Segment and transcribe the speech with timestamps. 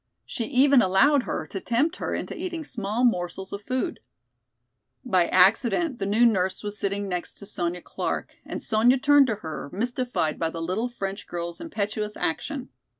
[0.25, 3.99] She even allowed her to tempt her into eating small morsels of food.
[5.05, 9.69] By accident the new nurse was sitting next Sonya Clark and Sonya turned to her,
[9.71, 12.69] mystified by the little French girl's impetuous action.